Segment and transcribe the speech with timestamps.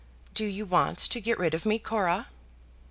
[0.33, 2.29] "Do you want to get rid of me, Cora?"